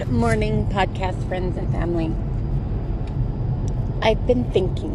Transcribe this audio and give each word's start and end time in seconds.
Good 0.00 0.12
morning, 0.12 0.64
podcast 0.68 1.28
friends 1.28 1.58
and 1.58 1.70
family. 1.70 2.10
I've 4.00 4.26
been 4.26 4.50
thinking, 4.50 4.92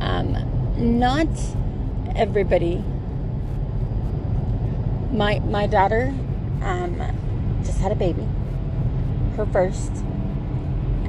um, 0.00 0.36
not 0.76 1.28
everybody. 2.16 2.82
My 5.12 5.38
my 5.38 5.68
daughter 5.68 6.12
um, 6.62 7.00
just 7.64 7.78
had 7.78 7.92
a 7.92 7.94
baby, 7.94 8.26
her 9.36 9.46
first, 9.46 9.92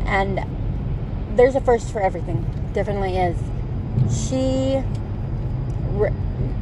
and 0.05 0.45
there's 1.35 1.55
a 1.55 1.61
first 1.61 1.91
for 1.91 1.99
everything. 1.99 2.45
Definitely 2.73 3.17
is. 3.17 3.39
She 4.15 4.83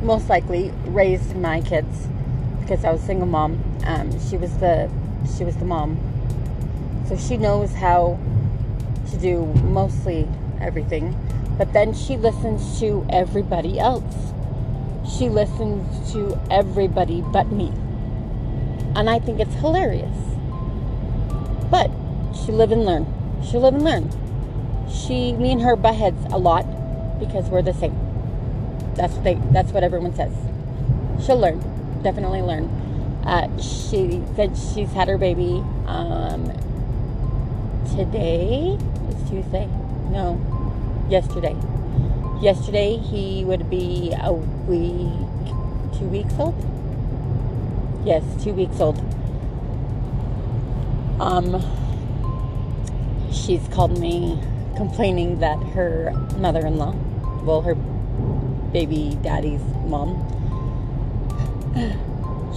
most 0.01 0.29
likely 0.29 0.71
raised 0.85 1.35
my 1.35 1.59
kids 1.59 2.07
because 2.61 2.85
I 2.85 2.91
was 2.93 3.01
single 3.01 3.27
mom. 3.27 3.61
Um, 3.85 4.17
she 4.29 4.37
was 4.37 4.55
the 4.59 4.89
she 5.37 5.43
was 5.43 5.57
the 5.57 5.65
mom, 5.65 5.99
so 7.07 7.17
she 7.17 7.37
knows 7.37 7.73
how 7.73 8.19
to 9.09 9.17
do 9.17 9.45
mostly 9.63 10.27
everything. 10.59 11.15
But 11.57 11.73
then 11.73 11.93
she 11.93 12.17
listens 12.17 12.79
to 12.79 13.05
everybody 13.09 13.79
else. 13.79 14.33
She 15.17 15.29
listens 15.29 16.11
to 16.13 16.39
everybody 16.49 17.21
but 17.21 17.51
me, 17.51 17.71
and 18.95 19.09
I 19.09 19.19
think 19.19 19.39
it's 19.39 19.53
hilarious. 19.55 20.17
But 21.69 21.91
she 22.33 22.51
live 22.51 22.71
and 22.71 22.85
learn. 22.85 23.05
She 23.43 23.57
live 23.57 23.73
and 23.73 23.83
learn. 23.83 24.09
She, 24.89 25.33
me 25.33 25.51
and 25.51 25.61
her 25.61 25.75
butt 25.75 25.95
heads 25.95 26.25
a 26.31 26.37
lot 26.37 26.65
because 27.19 27.49
we're 27.49 27.61
the 27.61 27.73
same. 27.73 27.95
That's 28.95 29.13
what 29.13 29.23
they. 29.23 29.35
That's 29.51 29.71
what 29.71 29.83
everyone 29.83 30.15
says. 30.15 30.33
She'll 31.25 31.39
learn. 31.39 31.59
Definitely 32.03 32.41
learn. 32.41 32.65
Uh, 33.25 33.47
she 33.59 34.23
said 34.35 34.57
she's 34.57 34.91
had 34.91 35.07
her 35.07 35.17
baby 35.17 35.63
um, 35.85 36.51
today. 37.95 38.77
It's 39.09 39.29
Tuesday. 39.29 39.67
No, 40.11 40.39
yesterday. 41.09 41.55
Yesterday 42.41 42.95
he 42.95 43.43
would 43.43 43.69
be 43.69 44.13
a 44.17 44.31
week, 44.31 45.11
two 45.99 46.05
weeks 46.05 46.33
old. 46.39 46.55
Yes, 48.05 48.23
two 48.41 48.53
weeks 48.53 48.79
old. 48.79 48.97
Um, 51.19 51.61
she's 53.31 53.67
called 53.67 53.99
me 53.99 54.39
complaining 54.77 55.39
that 55.39 55.61
her 55.73 56.11
mother-in-law, 56.37 56.95
well, 57.43 57.61
her 57.61 57.75
baby 58.71 59.17
daddy's 59.21 59.61
mom 59.85 60.15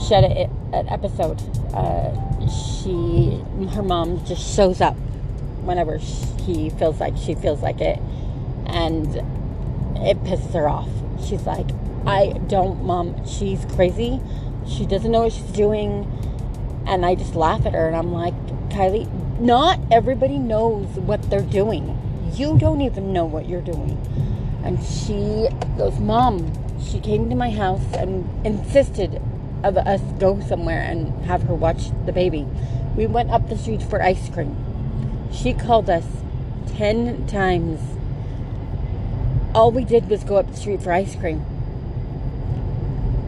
shed 0.08 0.24
a, 0.24 0.48
an 0.72 0.88
episode. 0.88 1.42
Uh, 1.74 2.12
she, 2.48 3.42
her 3.74 3.82
mom 3.82 4.24
just 4.24 4.54
shows 4.54 4.80
up 4.80 4.96
whenever 5.64 5.98
he 5.98 6.70
feels 6.70 7.00
like 7.00 7.16
she 7.16 7.34
feels 7.34 7.62
like 7.62 7.80
it, 7.80 7.98
and 8.66 9.06
it 9.96 10.22
pisses 10.24 10.52
her 10.52 10.68
off. 10.68 10.88
She's 11.26 11.46
like, 11.46 11.66
I 12.06 12.32
don't, 12.48 12.84
mom, 12.84 13.26
she's 13.26 13.64
crazy. 13.74 14.20
She 14.66 14.84
doesn't 14.86 15.10
know 15.10 15.22
what 15.22 15.32
she's 15.32 15.44
doing. 15.52 16.10
And 16.86 17.06
I 17.06 17.14
just 17.14 17.34
laugh 17.34 17.64
at 17.64 17.72
her 17.72 17.86
and 17.86 17.96
I'm 17.96 18.12
like, 18.12 18.34
Kylie, 18.68 19.08
not 19.40 19.80
everybody 19.90 20.38
knows 20.38 20.86
what 20.96 21.30
they're 21.30 21.40
doing. 21.40 21.98
You 22.34 22.58
don't 22.58 22.82
even 22.82 23.12
know 23.12 23.24
what 23.24 23.48
you're 23.48 23.62
doing. 23.62 23.98
And 24.64 24.82
she 24.82 25.48
goes, 25.78 25.98
Mom, 25.98 26.52
she 26.82 27.00
came 27.00 27.30
to 27.30 27.36
my 27.36 27.50
house 27.50 27.84
and 27.94 28.28
insisted 28.46 29.20
of 29.62 29.78
us 29.78 30.00
go 30.18 30.40
somewhere 30.40 30.82
and 30.82 31.24
have 31.24 31.42
her 31.44 31.54
watch 31.54 31.90
the 32.04 32.12
baby. 32.12 32.46
We 32.96 33.06
went 33.06 33.30
up 33.30 33.48
the 33.48 33.56
street 33.56 33.82
for 33.82 34.02
ice 34.02 34.28
cream. 34.28 34.56
She 35.34 35.52
called 35.52 35.90
us 35.90 36.06
10 36.76 37.26
times. 37.26 37.80
All 39.54 39.70
we 39.70 39.84
did 39.84 40.08
was 40.08 40.24
go 40.24 40.36
up 40.36 40.48
the 40.48 40.56
street 40.56 40.80
for 40.80 40.92
ice 40.92 41.16
cream. 41.16 41.44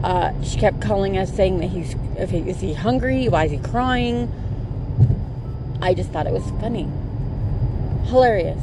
Uh, 0.02 0.32
she 0.42 0.58
kept 0.58 0.80
calling 0.80 1.18
us 1.18 1.34
saying 1.34 1.58
that 1.58 1.68
he's, 1.68 1.96
if 2.16 2.30
he, 2.30 2.38
is 2.38 2.60
he 2.60 2.74
hungry? 2.74 3.28
Why 3.28 3.44
is 3.46 3.50
he 3.50 3.58
crying? 3.58 4.32
I 5.82 5.94
just 5.94 6.10
thought 6.10 6.26
it 6.26 6.32
was 6.32 6.48
funny. 6.60 6.88
Hilarious. 8.04 8.62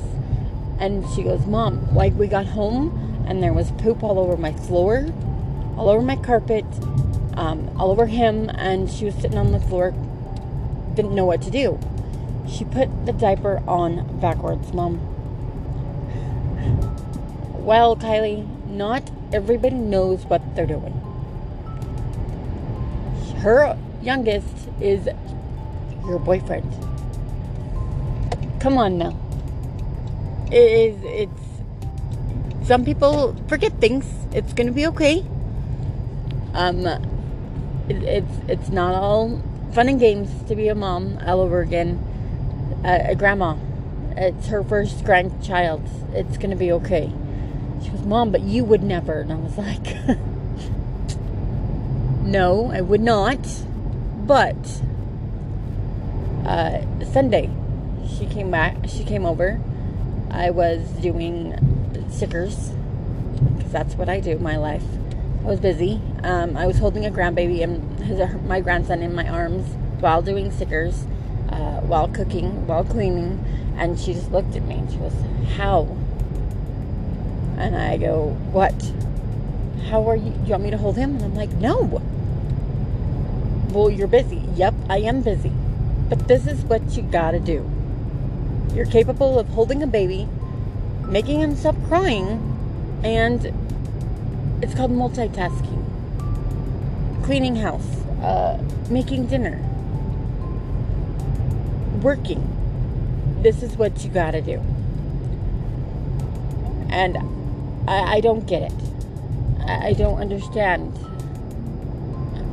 And 0.79 1.07
she 1.13 1.23
goes, 1.23 1.45
Mom, 1.45 1.93
like 1.93 2.13
we 2.13 2.27
got 2.27 2.45
home 2.45 3.25
and 3.27 3.43
there 3.43 3.53
was 3.53 3.71
poop 3.71 4.03
all 4.03 4.19
over 4.19 4.37
my 4.37 4.53
floor, 4.53 5.05
all 5.77 5.89
over 5.89 6.01
my 6.01 6.15
carpet, 6.15 6.65
um, 7.35 7.69
all 7.77 7.91
over 7.91 8.05
him, 8.05 8.49
and 8.49 8.89
she 8.89 9.05
was 9.05 9.15
sitting 9.15 9.37
on 9.37 9.51
the 9.51 9.59
floor, 9.59 9.91
didn't 10.95 11.13
know 11.13 11.25
what 11.25 11.41
to 11.41 11.51
do. 11.51 11.79
She 12.47 12.65
put 12.65 13.05
the 13.05 13.13
diaper 13.13 13.61
on 13.67 14.19
backwards, 14.19 14.73
Mom. 14.73 14.99
Well, 17.53 17.95
Kylie, 17.95 18.47
not 18.67 19.09
everybody 19.31 19.75
knows 19.75 20.25
what 20.25 20.41
they're 20.55 20.65
doing. 20.67 20.93
Her 23.37 23.77
youngest 24.01 24.69
is 24.81 25.07
your 26.05 26.19
boyfriend. 26.19 26.71
Come 28.59 28.77
on 28.77 28.97
now. 28.97 29.17
It 30.51 30.55
is 30.55 30.97
it's 31.03 31.43
some 32.67 32.85
people 32.85 33.35
forget 33.47 33.73
things. 33.81 34.05
It's 34.33 34.53
gonna 34.53 34.71
be 34.71 34.87
okay. 34.87 35.25
Um 36.53 36.87
it, 36.87 38.03
it's 38.03 38.35
it's 38.47 38.69
not 38.69 38.95
all 38.95 39.41
fun 39.73 39.89
and 39.89 39.99
games 39.99 40.29
to 40.47 40.55
be 40.55 40.67
a 40.69 40.75
mom 40.75 41.19
all 41.25 41.41
over 41.41 41.61
again. 41.61 41.99
Uh, 42.83 42.99
a 43.03 43.15
grandma. 43.15 43.55
It's 44.15 44.47
her 44.47 44.63
first 44.63 45.03
grandchild. 45.03 45.81
It's 46.13 46.37
gonna 46.37 46.55
be 46.55 46.71
okay. 46.73 47.11
She 47.81 47.89
goes, 47.89 48.05
Mom, 48.05 48.31
but 48.31 48.41
you 48.41 48.63
would 48.63 48.83
never. 48.83 49.21
And 49.21 49.31
I 49.31 49.35
was 49.35 49.57
like, 49.57 49.95
No, 52.23 52.71
I 52.71 52.81
would 52.81 53.01
not. 53.01 53.39
But 54.25 54.81
uh, 56.45 56.81
Sunday, 57.05 57.49
she 58.17 58.25
came 58.25 58.49
back. 58.49 58.77
She 58.87 59.03
came 59.03 59.25
over. 59.25 59.59
I 60.31 60.49
was 60.49 60.81
doing 61.01 61.53
stickers 62.09 62.71
because 63.57 63.71
that's 63.71 63.95
what 63.95 64.09
I 64.09 64.19
do 64.19 64.39
my 64.39 64.57
life. 64.57 64.83
I 65.41 65.47
was 65.47 65.59
busy. 65.59 65.99
Um, 66.23 66.55
I 66.55 66.65
was 66.65 66.79
holding 66.79 67.05
a 67.05 67.11
grandbaby 67.11 67.61
and 67.61 67.99
his, 67.99 68.19
my 68.45 68.61
grandson 68.61 69.01
in 69.01 69.13
my 69.13 69.27
arms 69.27 69.65
while 69.99 70.21
doing 70.21 70.51
stickers, 70.51 71.05
uh, 71.63 71.81
while 71.81 72.07
cooking, 72.09 72.67
while 72.67 72.83
cleaning, 72.83 73.43
and 73.77 73.97
she 73.99 74.13
just 74.13 74.31
looked 74.31 74.55
at 74.55 74.63
me 74.63 74.75
and 74.75 74.91
she 74.91 74.97
goes, 74.97 75.13
"How?" 75.55 75.87
And 77.57 77.75
I 77.75 77.97
go, 77.97 78.35
"What? 78.51 78.75
How 79.89 80.07
are 80.09 80.15
you? 80.15 80.33
You 80.43 80.51
want 80.51 80.63
me 80.63 80.71
to 80.71 80.77
hold 80.77 80.97
him?" 80.97 81.15
And 81.15 81.23
I'm 81.23 81.35
like, 81.35 81.51
"No." 81.53 82.01
Well, 83.71 83.89
you're 83.89 84.07
busy. 84.07 84.43
Yep, 84.55 84.73
I 84.89 84.99
am 84.99 85.21
busy. 85.21 85.51
But 86.09 86.27
this 86.27 86.45
is 86.45 86.63
what 86.65 86.95
you 86.95 87.03
gotta 87.03 87.39
do. 87.39 87.69
You're 88.75 88.85
capable 88.85 89.39
of 89.39 89.47
holding 89.49 89.81
a 89.81 89.87
baby, 89.87 90.27
making 91.07 91.39
him 91.41 91.55
stop 91.55 91.75
crying, 91.87 92.39
and 93.03 93.51
it's 94.61 94.75
called 94.75 94.91
multitasking. 94.91 95.81
Cleaning 97.23 97.55
house, 97.55 97.87
uh, 98.21 98.61
making 98.89 99.27
dinner, 99.27 99.59
working. 102.03 103.39
This 103.41 103.63
is 103.63 103.77
what 103.77 104.03
you 104.03 104.09
gotta 104.09 104.41
do. 104.41 104.61
And 106.89 107.17
I, 107.87 108.15
I 108.15 108.19
don't 108.19 108.45
get 108.45 108.61
it. 108.61 108.73
I, 109.65 109.87
I 109.87 109.93
don't 109.93 110.19
understand 110.19 110.93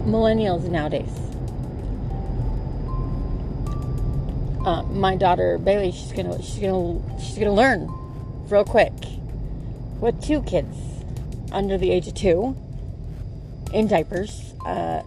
millennials 0.07 0.69
nowadays. 0.69 1.11
Uh, 4.65 4.83
my 4.85 5.17
daughter 5.17 5.59
Bailey, 5.59 5.91
she's 5.91 6.13
gonna 6.13 6.41
she's 6.43 6.59
gonna 6.59 7.01
she's 7.19 7.39
gonna 7.39 7.53
learn 7.53 7.89
real 8.49 8.65
quick. 8.65 8.93
With 10.01 10.23
two 10.23 10.43
kids 10.43 10.77
under 11.53 11.77
the 11.77 11.91
age 11.91 12.07
of 12.09 12.15
two 12.15 12.57
in 13.73 13.87
diapers, 13.87 14.55
uh, 14.65 15.03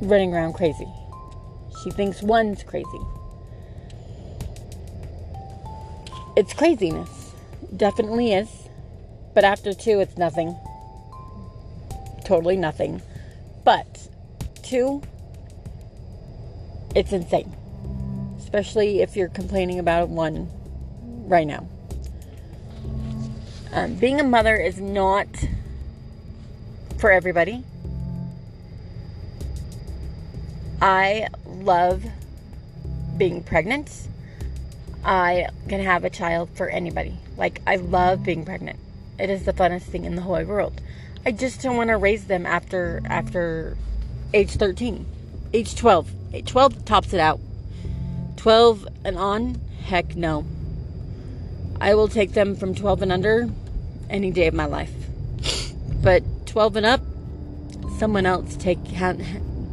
running 0.00 0.34
around 0.34 0.54
crazy. 0.54 0.88
She 1.84 1.90
thinks 1.90 2.22
one's 2.22 2.62
crazy. 2.62 2.86
It's 6.34 6.54
craziness. 6.54 7.34
Definitely 7.76 8.32
is. 8.32 8.48
But 9.34 9.44
after 9.44 9.74
two, 9.74 10.00
it's 10.00 10.16
nothing. 10.16 10.56
Totally 12.24 12.56
nothing. 12.56 13.02
But 13.64 14.08
two, 14.62 15.02
it's 16.96 17.12
insane. 17.12 17.54
Especially 18.38 19.02
if 19.02 19.14
you're 19.14 19.28
complaining 19.28 19.78
about 19.78 20.08
one 20.08 20.48
right 21.26 21.46
now. 21.46 21.68
Um, 23.72 23.96
being 23.96 24.20
a 24.20 24.24
mother 24.24 24.56
is 24.56 24.80
not 24.80 25.28
for 26.98 27.10
everybody. 27.10 27.62
I 30.84 31.28
love 31.46 32.04
being 33.16 33.42
pregnant. 33.42 33.90
I 35.02 35.48
can 35.66 35.80
have 35.80 36.04
a 36.04 36.10
child 36.10 36.50
for 36.52 36.68
anybody. 36.68 37.16
Like, 37.38 37.62
I 37.66 37.76
love 37.76 38.22
being 38.22 38.44
pregnant. 38.44 38.78
It 39.18 39.30
is 39.30 39.46
the 39.46 39.54
funnest 39.54 39.84
thing 39.84 40.04
in 40.04 40.14
the 40.14 40.20
whole 40.20 40.44
world. 40.44 40.78
I 41.24 41.32
just 41.32 41.62
don't 41.62 41.78
want 41.78 41.88
to 41.88 41.96
raise 41.96 42.26
them 42.26 42.44
after 42.44 43.00
after 43.06 43.78
age 44.34 44.50
13. 44.50 45.06
Age 45.54 45.74
12. 45.74 46.10
Age 46.34 46.50
12 46.50 46.84
tops 46.84 47.14
it 47.14 47.20
out. 47.20 47.40
12 48.36 48.86
and 49.06 49.16
on, 49.16 49.58
heck 49.86 50.14
no. 50.14 50.44
I 51.80 51.94
will 51.94 52.08
take 52.08 52.32
them 52.32 52.56
from 52.56 52.74
12 52.74 53.00
and 53.00 53.10
under 53.10 53.48
any 54.10 54.30
day 54.30 54.48
of 54.48 54.54
my 54.54 54.66
life. 54.66 54.92
But 56.02 56.24
12 56.44 56.76
and 56.76 56.84
up, 56.84 57.00
someone 57.98 58.26
else 58.26 58.54
take 58.56 58.84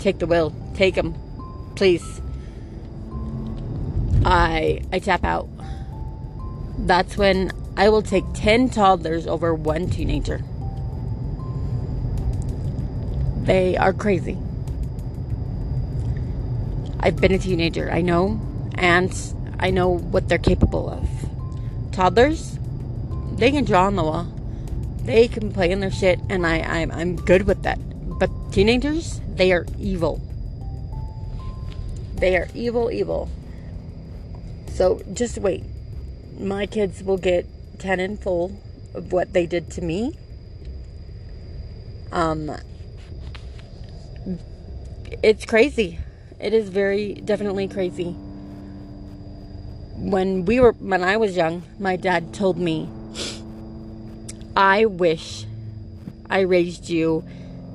take 0.02 0.20
the 0.20 0.28
will, 0.28 0.54
Take 0.74 0.96
them, 0.96 1.14
please. 1.76 2.22
I 4.26 4.82
I 4.92 5.00
tap 5.00 5.24
out. 5.24 5.48
That's 6.80 7.18
when 7.18 7.52
I 7.78 7.90
will 7.90 8.02
take 8.02 8.24
10 8.34 8.70
toddlers 8.70 9.28
over 9.28 9.54
one 9.54 9.90
teenager. 9.90 10.42
They 13.44 13.78
are 13.78 13.94
crazy. 13.94 14.38
I've 17.00 17.18
been 17.18 17.32
a 17.32 17.40
teenager, 17.40 17.92
I 17.92 18.02
know, 18.02 18.40
and 18.76 19.14
I 19.60 19.72
know 19.72 19.90
what 19.90 20.30
they're 20.30 20.38
capable 20.38 20.90
of. 20.90 21.08
Toddlers, 21.92 22.58
they 23.34 23.52
can 23.52 23.66
draw 23.66 23.86
on 23.86 23.96
the 23.96 24.04
wall. 24.04 24.28
They 25.04 25.28
can 25.28 25.52
play 25.52 25.72
in 25.72 25.80
their 25.80 25.92
shit, 25.92 26.20
and 26.30 26.46
I, 26.46 26.60
I'm, 26.60 26.92
I'm 26.92 27.16
good 27.16 27.48
with 27.48 27.64
that. 27.64 27.80
Teenagers, 28.52 29.22
they 29.36 29.54
are 29.54 29.66
evil. 29.80 30.22
They 32.16 32.36
are 32.36 32.50
evil, 32.54 32.92
evil. 32.92 33.30
So 34.68 35.02
just 35.14 35.38
wait. 35.38 35.64
My 36.38 36.66
kids 36.66 37.02
will 37.02 37.18
get 37.18 37.48
10 37.80 38.02
in 38.02 38.18
full 38.18 38.60
of 38.94 39.14
what 39.14 39.32
they 39.32 39.46
did 39.46 39.72
to 39.72 39.82
me. 39.82 40.18
Um, 42.12 42.52
it's 45.24 45.46
crazy. 45.46 46.00
It 46.38 46.54
is 46.54 46.68
very 46.68 47.14
definitely 47.14 47.70
crazy. 47.70 48.12
When 49.96 50.44
we 50.44 50.60
were 50.60 50.74
when 50.74 51.04
I 51.04 51.16
was 51.16 51.38
young, 51.38 51.64
my 51.80 51.96
dad 51.96 52.34
told 52.34 52.58
me, 52.58 52.90
"I 54.58 54.86
wish 54.86 55.46
I 56.30 56.40
raised 56.42 56.90
you 56.90 57.24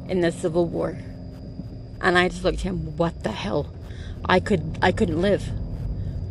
in 0.09 0.21
the 0.21 0.33
Civil 0.33 0.67
War." 0.67 0.99
And 2.01 2.19
I 2.19 2.29
just 2.29 2.45
looked 2.45 2.59
at 2.59 2.65
him, 2.65 2.97
"What 2.97 3.23
the 3.23 3.33
hell? 3.33 3.67
I 4.25 4.41
could 4.41 4.79
I 4.83 4.93
couldn't 4.93 5.21
live. 5.21 5.51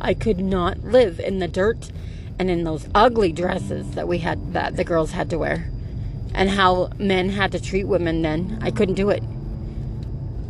I 0.02 0.14
could 0.14 0.40
not 0.40 0.84
live 0.84 1.20
in 1.20 1.40
the 1.40 1.48
dirt 1.48 1.90
and 2.38 2.50
in 2.50 2.64
those 2.64 2.88
ugly 2.94 3.32
dresses 3.32 3.92
that 3.92 4.08
we 4.08 4.20
had 4.20 4.54
that 4.54 4.76
the 4.76 4.84
girls 4.84 5.12
had 5.12 5.30
to 5.30 5.38
wear 5.38 5.70
and 6.34 6.50
how 6.50 6.90
men 7.00 7.30
had 7.30 7.52
to 7.54 7.62
treat 7.62 7.86
women 7.86 8.22
then. 8.22 8.60
I 8.62 8.70
couldn't 8.70 8.96
do 8.96 9.10
it. 9.10 9.24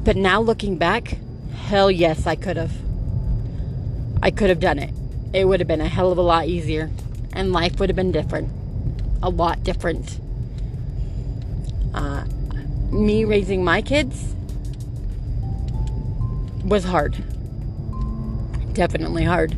But 0.03 0.15
now 0.15 0.41
looking 0.41 0.77
back, 0.77 1.17
hell 1.53 1.91
yes, 1.91 2.25
I 2.25 2.35
could 2.35 2.57
have. 2.57 2.73
I 4.21 4.31
could 4.31 4.49
have 4.49 4.59
done 4.59 4.79
it. 4.79 4.91
It 5.31 5.45
would 5.45 5.59
have 5.59 5.67
been 5.67 5.81
a 5.81 5.87
hell 5.87 6.11
of 6.11 6.17
a 6.17 6.23
lot 6.23 6.47
easier 6.47 6.89
and 7.33 7.51
life 7.51 7.79
would 7.79 7.89
have 7.89 7.95
been 7.95 8.11
different. 8.11 8.49
A 9.21 9.29
lot 9.29 9.63
different. 9.63 10.19
Uh, 11.93 12.23
me 12.91 13.25
raising 13.25 13.63
my 13.63 13.81
kids 13.81 14.35
was 16.63 16.83
hard. 16.83 17.15
Definitely 18.73 19.23
hard. 19.23 19.55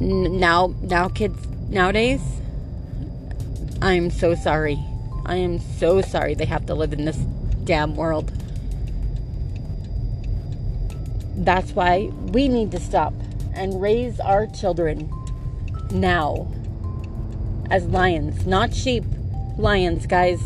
Now 0.00 0.74
now 0.82 1.08
kids 1.08 1.46
nowadays 1.68 2.20
i'm 3.82 4.10
so 4.10 4.34
sorry. 4.34 4.78
I 5.24 5.36
am 5.36 5.58
so 5.58 6.00
sorry 6.00 6.34
they 6.34 6.44
have 6.44 6.66
to 6.66 6.74
live 6.74 6.92
in 6.92 7.04
this 7.04 7.18
damn 7.64 7.96
world. 7.96 8.32
That's 11.36 11.72
why 11.72 12.10
we 12.32 12.48
need 12.48 12.70
to 12.72 12.80
stop 12.80 13.12
and 13.54 13.80
raise 13.80 14.20
our 14.20 14.46
children 14.46 15.10
now 15.90 16.46
as 17.70 17.84
lions 17.86 18.46
not 18.46 18.74
sheep 18.74 19.04
lions 19.56 20.06
guys 20.06 20.40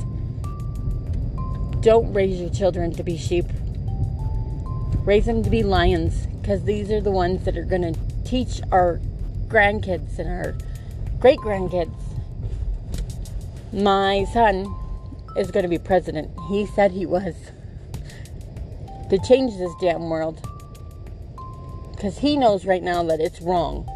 don't 1.81 2.12
raise 2.12 2.41
your 2.41 2.50
children 2.50 2.93
to 2.93 3.03
be 3.03 3.17
sheep 3.17 3.47
raise 5.05 5.27
them 5.27 5.43
to 5.43 5.50
be 5.50 5.62
lions 5.62 6.27
because 6.41 6.65
these 6.65 6.91
are 6.91 7.00
the 7.00 7.11
ones 7.11 7.44
that 7.44 7.56
are 7.56 7.65
going 7.65 7.82
to 7.82 7.99
teach 8.25 8.61
our 8.71 9.00
grandkids 9.49 10.19
and 10.19 10.29
our 10.29 10.55
great 11.19 11.38
grandkids. 11.38 11.93
My 13.73 14.25
son 14.32 14.73
is 15.37 15.50
going 15.50 15.65
to 15.65 15.69
be 15.69 15.79
president. 15.79 16.31
He 16.49 16.67
said 16.67 16.93
he 16.93 17.06
was. 17.06 17.35
To 19.11 19.19
change 19.19 19.56
this 19.59 19.73
damn 19.81 20.09
world. 20.09 20.41
Because 21.91 22.19
he 22.19 22.37
knows 22.37 22.65
right 22.65 22.82
now 22.82 23.03
that 23.05 23.21
it's 23.21 23.41
wrong. 23.41 23.88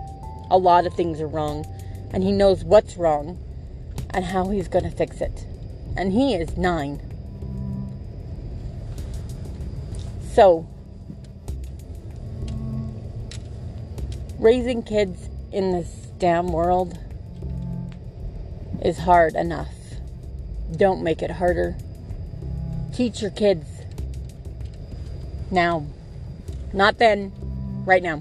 A 0.51 0.59
lot 0.59 0.87
of 0.87 0.95
things 0.95 1.21
are 1.21 1.29
wrong. 1.29 1.65
And 2.13 2.23
he 2.23 2.33
knows 2.33 2.65
what's 2.65 2.97
wrong 2.97 3.39
and 4.11 4.25
how 4.25 4.49
he's 4.49 4.69
going 4.69 4.85
to 4.85 4.91
fix 4.91 5.21
it. 5.21 5.47
And 5.97 6.13
he 6.13 6.35
is 6.35 6.57
nine. 6.57 7.14
So, 10.35 10.67
raising 14.41 14.83
kids 14.83 15.29
in 15.53 15.71
this 15.71 15.89
damn 16.19 16.49
world 16.49 16.99
is 18.85 18.99
hard 18.99 19.37
enough. 19.37 19.73
Don't 20.77 21.05
make 21.05 21.23
it 21.23 21.31
harder. 21.31 21.77
Teach 22.93 23.23
your 23.23 23.31
kids 23.31 23.65
now. 25.53 25.87
Not 26.73 26.99
then, 26.99 27.31
right 27.87 28.03
now. 28.03 28.21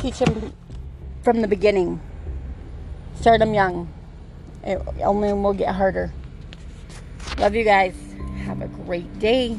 Teach 0.00 0.20
them 0.20 0.54
from 1.22 1.40
the 1.40 1.48
beginning. 1.48 2.00
Start 3.14 3.40
them 3.40 3.54
young. 3.54 3.92
It 4.64 4.80
only 5.00 5.32
will 5.32 5.54
get 5.54 5.74
harder. 5.74 6.12
Love 7.38 7.54
you 7.54 7.64
guys. 7.64 7.94
Have 8.44 8.62
a 8.62 8.68
great 8.68 9.18
day. 9.18 9.58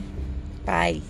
Bye. 0.65 1.01